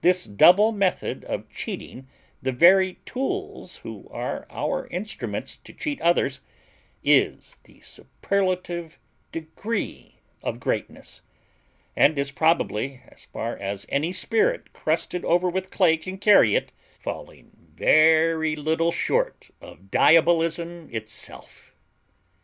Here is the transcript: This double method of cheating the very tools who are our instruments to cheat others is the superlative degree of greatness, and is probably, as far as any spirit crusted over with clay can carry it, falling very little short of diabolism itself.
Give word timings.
This 0.00 0.24
double 0.24 0.72
method 0.72 1.22
of 1.26 1.48
cheating 1.48 2.08
the 2.42 2.50
very 2.50 2.94
tools 3.06 3.76
who 3.76 4.08
are 4.10 4.44
our 4.50 4.88
instruments 4.88 5.54
to 5.58 5.72
cheat 5.72 6.00
others 6.00 6.40
is 7.04 7.56
the 7.62 7.80
superlative 7.80 8.98
degree 9.30 10.16
of 10.42 10.58
greatness, 10.58 11.22
and 11.94 12.18
is 12.18 12.32
probably, 12.32 13.02
as 13.06 13.26
far 13.26 13.56
as 13.56 13.86
any 13.88 14.10
spirit 14.10 14.72
crusted 14.72 15.24
over 15.24 15.48
with 15.48 15.70
clay 15.70 15.96
can 15.96 16.18
carry 16.18 16.56
it, 16.56 16.72
falling 16.98 17.52
very 17.76 18.56
little 18.56 18.90
short 18.90 19.50
of 19.60 19.92
diabolism 19.92 20.88
itself. 20.90 21.72